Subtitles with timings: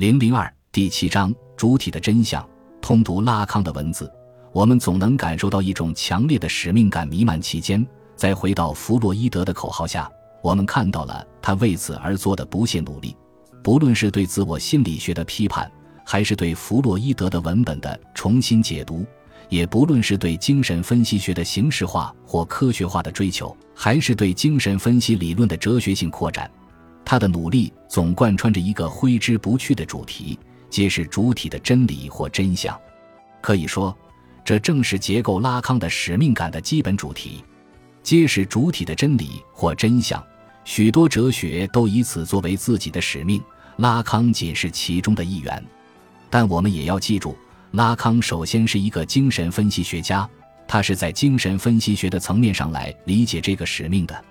[0.00, 2.42] 零零二第七章主体的真相。
[2.80, 4.10] 通读拉康的文字，
[4.50, 7.86] 我们总能感受到一种强烈的使命感弥漫其间。
[8.16, 10.10] 再回到弗洛伊德的口号下，
[10.42, 13.14] 我们看到了他为此而做的不懈努力。
[13.62, 15.70] 不论是对自我心理学的批判，
[16.02, 19.04] 还是对弗洛伊德的文本的重新解读，
[19.50, 26.50] 也不论是对精神分析学的形式化或科学化的追求，还是对精神分析理论的哲学性扩展，
[27.10, 30.38] 他的努力总贯穿着一个挥之不去的主题：
[30.68, 32.80] 揭示主体的真理或真相。
[33.40, 33.92] 可以说，
[34.44, 37.44] 这正是结构拉康的使命感的基本主题。
[38.04, 40.24] 揭示主体的真理或真相，
[40.64, 43.42] 许多哲学都以此作为自己的使命。
[43.78, 45.60] 拉康仅是其中的一员，
[46.30, 47.36] 但我们也要记住，
[47.72, 50.30] 拉康首先是一个精神分析学家，
[50.68, 54.24] 他是在精神分析学的层面上来理解这个使命的。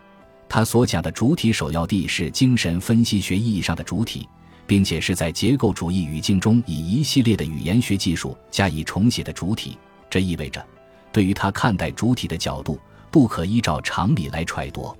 [0.49, 4.27] 他所讲的主体首要地是精神分析学意义上的主体，
[4.67, 9.77] 并且是在结构主义语境中以一系列的语言学技术加以重写的主体。
[10.09, 10.65] 这意味着，
[11.11, 12.77] 对于他看待主体的角度。
[13.11, 14.95] 不可依照常理来揣度。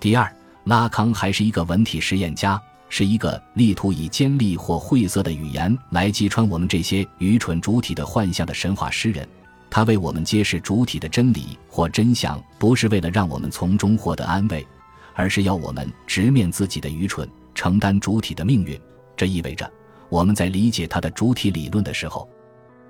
[0.00, 0.34] 第二，
[0.64, 9.28] 拉康还是一个文体实验家，是一个力图以尖利或晦涩的语言来击穿我们这些愚蠢主体的幻象的神话诗人。
[9.68, 14.66] 他为我们揭示主体的真理或真相，不是为了让我们从中获得安慰，
[15.14, 18.78] 而是要我们直面自己的愚蠢，承担主体的命运。
[19.16, 19.70] 这意味着
[20.08, 22.28] 我们在理解他的主体理论的时候，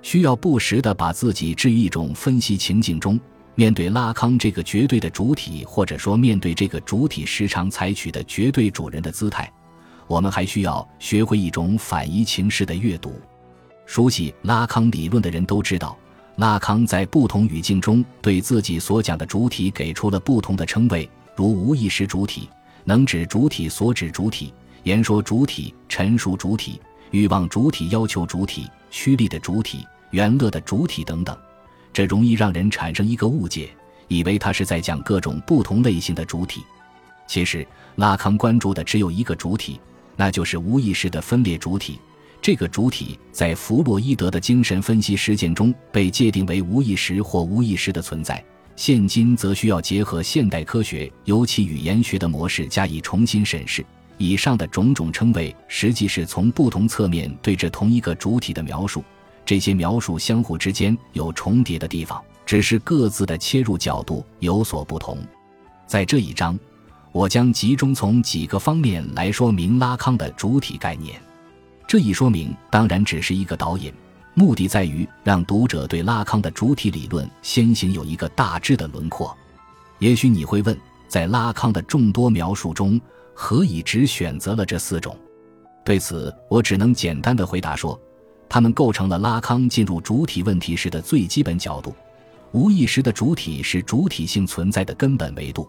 [0.01, 3.19] 需要不时地把自己置于一种分析情境中。
[3.55, 9.47] 面对拉康这个绝对的主体，或者说面对这个主体时常采取的绝对主人的姿态，
[10.07, 13.13] 我们还需要学会一种反移情式的阅读。
[13.85, 15.95] 熟悉拉康理论的人都知道，
[16.37, 22.49] 拉康在不同语境中对自己所讲的主体给出了不同的称谓，如无意识主体、
[22.83, 24.53] 能指主体所指主体、
[24.83, 26.79] 言说主体、陈述主体、
[27.11, 31.37] 欲望主体、要求主体、趋利的主体、原乐的主体等等。
[31.91, 33.69] 这容易让人产生一个误解，
[34.07, 36.63] 以为他是在讲各种不同类型的主体。
[37.27, 39.79] 其实，拉康关注的只有一个主体，
[40.15, 41.99] 那就是无意识的分裂主体。
[42.41, 48.43] 这个主体在弗洛伊德的精神分析实践中被界定为无意识或无意识的存在。
[48.75, 53.85] 现今则需要结合现代科学，尤其语言学的模式加以重新审视。
[54.17, 59.03] 以上的种种称谓，实际是从不同侧面对这同一个主体的描述。
[59.45, 65.17] 这些描述相互之间有重叠的地方，只是各自的切入角度有所不同。
[65.85, 66.57] 在这一章，
[67.11, 71.21] 我将集中从几个方面来说明拉康的主体概念。
[71.85, 73.93] 这一说明当然只是一个导引，
[74.35, 79.35] 目的在于让读者对拉康的主体理论先行有一个大致的轮廓。
[79.99, 80.77] 也许你会问，
[81.07, 82.99] 在拉康的众多描述中，
[83.33, 85.15] 何以只选择了这四种？
[85.85, 87.99] 对此，我只能简单的回答说。
[88.49, 91.95] 它们构成了拉康进入主体问题时的最基本角度。
[92.51, 95.67] 无意识的主体是主体性存在的根本维度，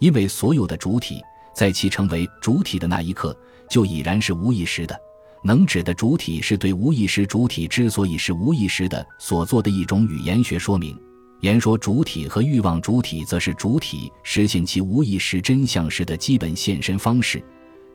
[0.00, 1.22] 因为所有的主体
[1.54, 3.34] 在其成为主体的那一刻
[3.70, 5.00] 就已然是无意识的。
[5.42, 10.98] 能指的主体是对无意识主体之所以是无意识的所做的一种语言学说明。
[11.40, 17.42] 言说主体和欲望主体则是主体实现其无意识真相时的基本现身方式。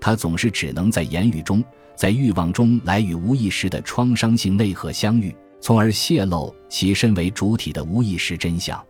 [0.01, 1.63] 它总是只能在言语中。
[1.95, 8.83] 在欲望中来与无意识的创伤性内核相遇，从而泄露其身为主体的无意识真相。